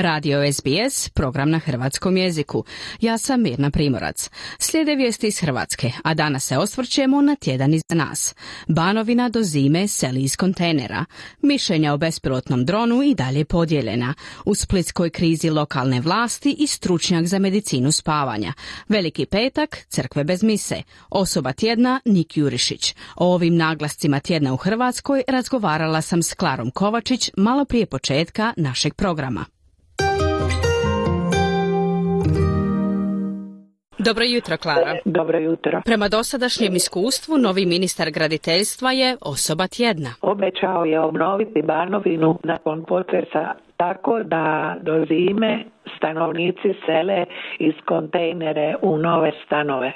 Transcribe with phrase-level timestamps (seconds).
[0.00, 2.64] Radio SBS, program na hrvatskom jeziku.
[3.00, 4.30] Ja sam Mirna Primorac.
[4.58, 8.34] Slijede vijesti iz Hrvatske, a danas se osvrćemo na tjedan iza nas.
[8.68, 11.04] Banovina do zime seli iz kontejnera.
[11.42, 14.14] Mišljenja o bespilotnom dronu i dalje podijeljena.
[14.44, 18.52] U splitskoj krizi lokalne vlasti i stručnjak za medicinu spavanja.
[18.88, 20.82] Veliki petak, crkve bez mise.
[21.10, 22.94] Osoba tjedna, Nik Jurišić.
[23.16, 28.94] O ovim naglascima tjedna u Hrvatskoj razgovarala sam s Klarom Kovačić malo prije početka našeg
[28.94, 29.57] programa.
[34.08, 34.92] Dobro jutro, Klara.
[35.04, 35.80] Dobro jutro.
[35.84, 40.10] Prema dosadašnjem iskustvu, novi ministar graditeljstva je osoba tjedna.
[40.22, 45.64] Obećao je obnoviti Banovinu nakon potresa tako da do zime
[45.96, 47.24] stanovnici sele
[47.58, 49.92] iz kontejnere u nove stanove.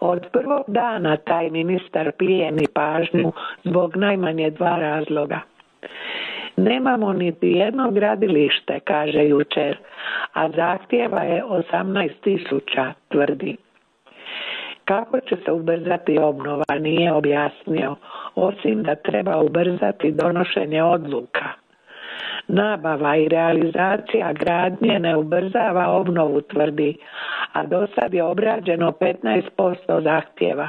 [0.00, 3.32] Od prvog dana taj ministar plijeni pažnju
[3.64, 5.40] zbog najmanje dva razloga.
[6.56, 9.78] Nemamo niti jedno gradilište, kaže jučer,
[10.32, 13.56] a zahtjeva je 18 tisuća, tvrdi.
[14.84, 17.96] Kako će se ubrzati obnova, nije objasnio,
[18.34, 21.48] osim da treba ubrzati donošenje odluka.
[22.48, 26.96] Nabava i realizacija gradnje ne ubrzava obnovu, tvrdi,
[27.52, 30.68] a do sad je obrađeno 15% zahtjeva.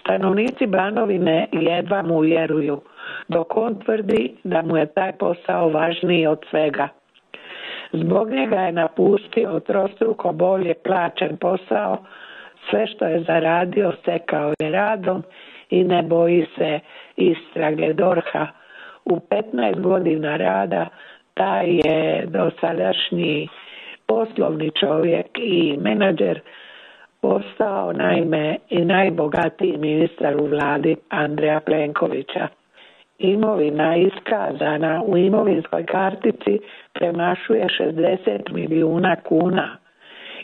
[0.00, 2.80] Stanovnici Banovine jedva mu vjeruju,
[3.28, 6.88] dok on tvrdi da mu je taj posao važniji od svega.
[7.92, 11.96] Zbog njega je napustio trostruko bolje plaćen posao,
[12.70, 15.22] sve što je zaradio stekao je radom
[15.70, 16.80] i ne boji se
[17.16, 18.46] istrage Dorha.
[19.04, 20.86] U 15 godina rada
[21.34, 23.48] taj je dosadašnji
[24.06, 26.40] poslovni čovjek i menadžer
[27.20, 32.48] postao naime i najbogatiji ministar u vladi Andreja Plenkovića.
[33.18, 36.58] Imovina iskazana u imovinskoj kartici
[36.98, 39.76] premašuje 60 milijuna kuna.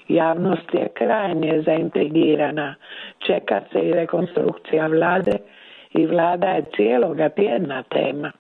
[0.08, 2.74] Javnost je krajnje zaintrigirana.
[3.26, 5.36] Čeka se i rekonstrukcija vlade
[5.90, 8.32] i vlada je cijeloga tjedna tema.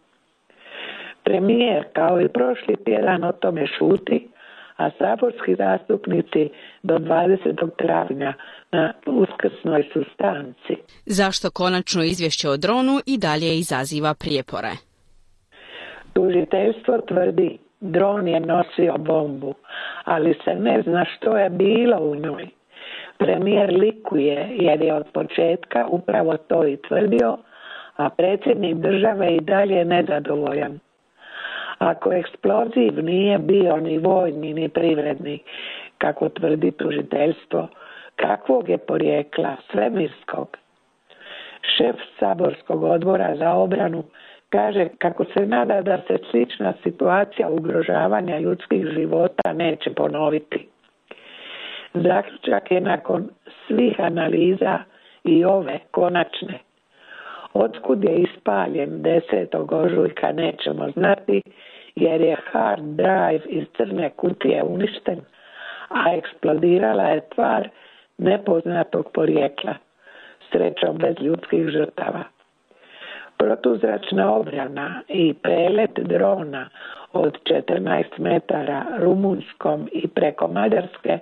[1.24, 4.28] Premijer kao i prošli tjedan o tome šuti,
[4.76, 6.50] a saborski zastupnici
[6.82, 7.68] do 20.
[7.78, 8.32] travnja
[8.72, 10.76] na uskrsnoj sustanci.
[11.06, 14.70] Zašto konačno izvješće o dronu i dalje izaziva prijepore?
[16.12, 19.54] Tužiteljstvo tvrdi dron je nosio bombu,
[20.04, 22.48] ali se ne zna što je bilo u njoj.
[23.18, 27.38] Premijer likuje jer je od početka upravo to i tvrdio,
[27.96, 30.78] a predsjednik države i dalje nezadovoljan.
[31.78, 35.38] Ako eksploziv nije bio ni vojni ni privredni,
[35.98, 37.68] kako tvrdi tužiteljstvo,
[38.16, 40.56] kakvog je porijekla svemirskog.
[41.76, 44.04] Šef saborskog odbora za obranu
[44.54, 50.68] kaže kako se nada da se slična situacija ugrožavanja ljudskih života neće ponoviti.
[51.94, 53.28] Zaključak je nakon
[53.66, 54.78] svih analiza
[55.24, 56.58] i ove konačne.
[57.54, 59.84] Otkud je ispaljen 10.
[59.84, 61.42] ožujka nećemo znati
[61.96, 65.20] jer je hard drive iz crne kutije uništen,
[65.88, 67.68] a eksplodirala je tvar
[68.18, 69.74] nepoznatog porijekla,
[70.52, 72.33] srećom bez ljudskih žrtava.
[73.36, 76.68] Protuzračna obrana i prelet drona
[77.12, 81.18] od 14 metara Rumunskom i preko Mađarske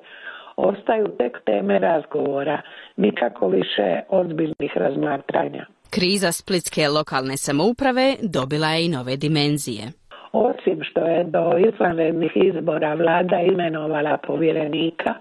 [0.56, 2.60] ostaju tek teme razgovora,
[2.96, 5.66] nikako više ozbiljnih razmatranja.
[5.90, 9.84] Kriza splitske lokalne samouprave dobila je i nove dimenzije.
[10.32, 15.14] Osim što je do izvanrednih izbora vlada imenovala povjerenika,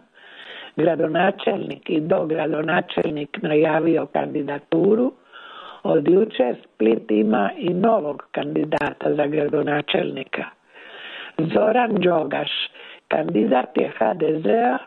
[0.75, 5.13] gradonačelnik i dogradonačelnik najavio kandidaturu,
[5.83, 10.43] od jučer Split ima i novog kandidata za gradonačelnika.
[11.37, 12.51] Zoran Đogaš,
[13.07, 14.77] kandidat je HDZ-a,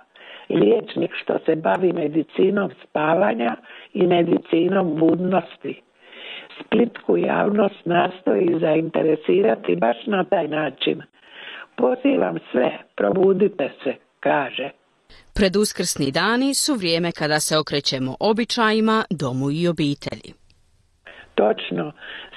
[0.48, 3.56] liječnik što se bavi medicinom spavanja
[3.92, 5.82] i medicinom budnosti.
[6.60, 11.02] Splitsku javnost nastoji zainteresirati baš na taj način.
[11.76, 14.70] Pozivam sve, probudite se, kaže.
[15.34, 20.43] Preduskrsni dani su vrijeme kada se okrećemo običajima, domu i obitelji.
[21.34, 21.92] Točno,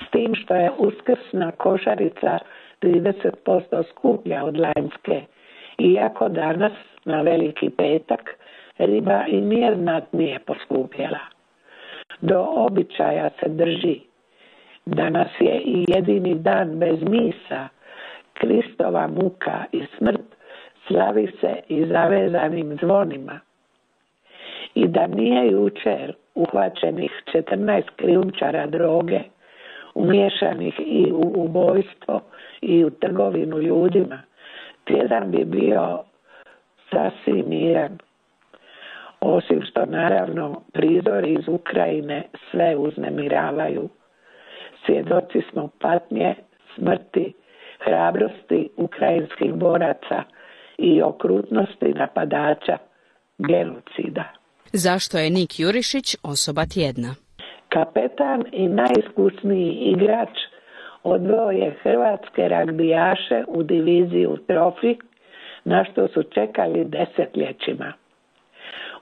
[0.06, 2.40] s tim što je uskrsna košarica
[2.82, 5.22] 30% skuplja od lanjske,
[5.78, 6.72] iako danas
[7.06, 8.38] na veliki petak
[8.78, 9.42] riba i
[10.12, 11.20] nije poskupjela.
[12.22, 14.00] Do običaja se drži.
[14.86, 17.68] Danas je i jedini dan bez misa.
[18.34, 20.38] Kristova muka i smrt
[20.88, 23.40] slavi se i zavezanim zvonima.
[24.76, 29.20] I da nije jučer uhvaćenih 14 krijumčara droge
[29.96, 32.22] umješanih i u ubojstvo
[32.62, 34.22] i u trgovinu ljudima.
[34.84, 36.00] Tjedan bi bio
[36.92, 37.98] sasvim miran.
[39.20, 43.90] Osim što naravno prizori iz Ukrajine sve uznemiravaju.
[44.86, 46.36] Svjedoci smo patnje,
[46.76, 47.34] smrti,
[47.80, 50.24] hrabrosti ukrajinskih boraca
[50.78, 52.78] i okrutnosti napadača,
[53.38, 54.37] genocida.
[54.74, 57.16] Zašto je Nik Jurišić osoba tjedna?
[57.70, 60.36] Kapetan i najiskusniji igrač
[61.04, 64.96] odveo je hrvatske ragbijaše u diviziju Trofi,
[65.66, 67.94] na što su čekali desetljećima.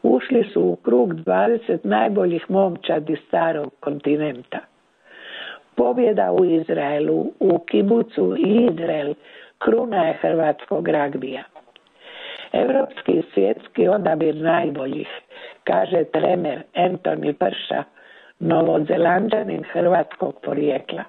[0.03, 4.59] Ušli su u krug 20 najboljih momčadi starog kontinenta.
[5.75, 9.13] Pobjeda u Izraelu, u Kibucu i Izrael
[9.57, 11.44] kruna je hrvatskog ragbija.
[12.56, 15.07] Europski svjetski odabir najboljih,
[15.63, 17.84] kaže trener Anthony Prša,
[18.40, 21.04] novozelanđanin hrvatskog porijekla.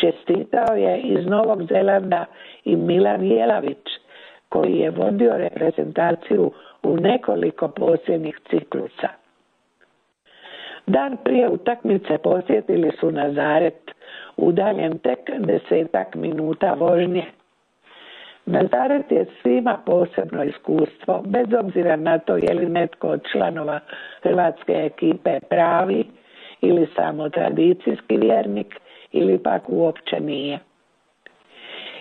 [0.00, 2.24] Čestitao je iz Novog Zelanda
[2.64, 3.86] i Milan Jelavić,
[4.48, 6.52] koji je vodio reprezentaciju
[6.82, 9.08] u nekoliko posljednjih ciklusa.
[10.86, 13.90] Dan prije utakmice posjetili su Nazaret,
[14.36, 17.24] udaljen tek desetak minuta vožnje.
[18.50, 23.80] Nazaret je svima posebno iskustvo, bez obzira na to je li netko od članova
[24.22, 26.04] hrvatske ekipe pravi
[26.60, 28.80] ili samo tradicijski vjernik
[29.12, 30.58] ili pak uopće nije.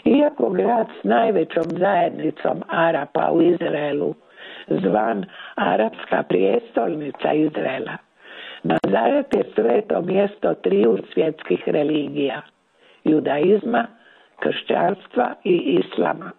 [0.06, 4.14] Iako grad s najvećom zajednicom Arapa u Izraelu,
[4.68, 5.26] zvan
[5.56, 7.98] Arapska prijestolnica Izraela,
[8.64, 12.42] Nazaret je sveto mjesto triju svjetskih religija,
[13.04, 13.88] judaizma,
[14.40, 16.39] kršćanstva i islama.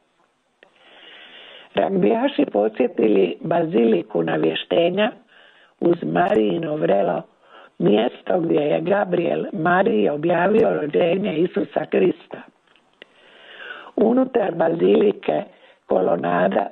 [1.75, 5.11] Ragbijaši posjetili baziliku navještenja
[5.81, 7.23] uz Marijino vrelo,
[7.79, 12.43] mjesto gdje je Gabriel Mariji objavio rođenje Isusa Krista.
[13.97, 15.43] Unutar bazilike
[15.87, 16.67] kolonada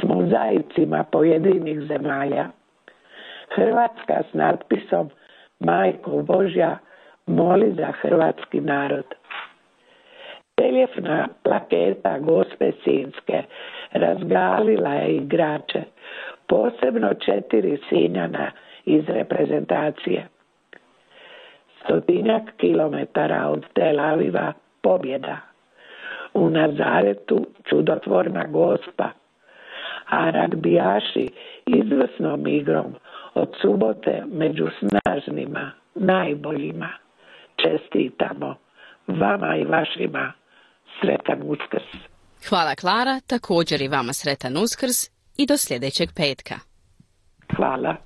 [0.00, 2.46] s mozaicima pojedinih zemalja.
[3.54, 5.10] Hrvatska s natpisom
[5.60, 6.78] Majko Božja
[7.26, 9.04] moli za hrvatski narod.
[10.56, 13.42] Reljefna plaketa Gospe Sinske
[13.92, 15.82] razgalila je igrače,
[16.46, 18.50] posebno četiri sinjana
[18.84, 20.28] iz reprezentacije.
[21.84, 24.52] Stotinjak kilometara od Tel Aviva
[24.82, 25.36] pobjeda.
[26.34, 29.08] U Nazaretu čudotvorna gospa,
[30.06, 31.28] a ragbijaši
[31.66, 32.94] izvrsnom igrom
[33.34, 36.88] od subote među snažnima, najboljima.
[37.56, 38.54] Čestitamo
[39.06, 40.32] vama i vašima
[41.00, 42.15] sretan uskrs.
[42.48, 46.54] Hvala Klara, također i vama sretan uskrs i do sljedećeg petka.
[47.56, 47.96] Hvala.